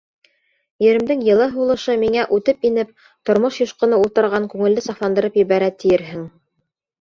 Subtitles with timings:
[0.83, 2.95] Еремдең йылы һулышы миңә үтеп инеп,
[3.31, 6.27] тормош юшҡыны ултырған күңелде сафландырып ебәрә тиерһең.